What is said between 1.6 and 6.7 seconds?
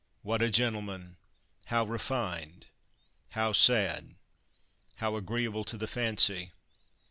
how refined! how sad! how agreeable to the fancy!